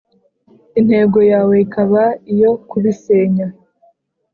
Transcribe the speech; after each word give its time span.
intego 0.79 1.19
yawe 1.31 1.53
ikaba 1.65 2.03
iyo 2.33 2.51
kubisenya. 2.69 3.47